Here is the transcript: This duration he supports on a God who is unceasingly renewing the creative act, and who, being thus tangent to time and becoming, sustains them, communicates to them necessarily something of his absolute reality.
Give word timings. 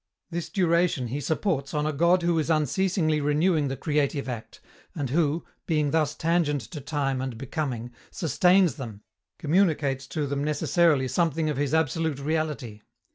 This 0.31 0.49
duration 0.49 1.09
he 1.09 1.21
supports 1.21 1.75
on 1.75 1.85
a 1.85 1.93
God 1.93 2.23
who 2.23 2.39
is 2.39 2.49
unceasingly 2.49 3.21
renewing 3.21 3.67
the 3.67 3.77
creative 3.77 4.27
act, 4.27 4.59
and 4.95 5.11
who, 5.11 5.45
being 5.67 5.91
thus 5.91 6.15
tangent 6.15 6.61
to 6.71 6.81
time 6.81 7.21
and 7.21 7.37
becoming, 7.37 7.91
sustains 8.09 8.77
them, 8.77 9.03
communicates 9.37 10.07
to 10.07 10.25
them 10.25 10.43
necessarily 10.43 11.07
something 11.07 11.51
of 11.51 11.57
his 11.57 11.75
absolute 11.75 12.17
reality. 12.17 12.81